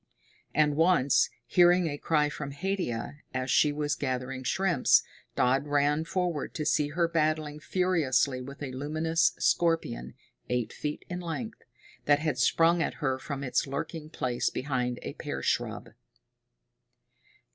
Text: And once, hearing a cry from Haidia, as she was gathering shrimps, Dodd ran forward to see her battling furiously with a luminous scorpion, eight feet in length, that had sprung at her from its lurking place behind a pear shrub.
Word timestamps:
And 0.55 0.75
once, 0.75 1.29
hearing 1.45 1.85
a 1.87 1.95
cry 1.99 2.27
from 2.27 2.53
Haidia, 2.53 3.17
as 3.35 3.51
she 3.51 3.71
was 3.71 3.93
gathering 3.93 4.41
shrimps, 4.41 5.03
Dodd 5.35 5.67
ran 5.67 6.05
forward 6.05 6.55
to 6.55 6.65
see 6.65 6.87
her 6.87 7.07
battling 7.07 7.59
furiously 7.59 8.41
with 8.41 8.63
a 8.63 8.71
luminous 8.71 9.33
scorpion, 9.37 10.15
eight 10.49 10.73
feet 10.73 11.05
in 11.07 11.19
length, 11.19 11.61
that 12.05 12.17
had 12.17 12.39
sprung 12.39 12.81
at 12.81 12.95
her 12.95 13.19
from 13.19 13.43
its 13.43 13.67
lurking 13.67 14.09
place 14.09 14.49
behind 14.49 14.97
a 15.03 15.13
pear 15.13 15.43
shrub. 15.43 15.91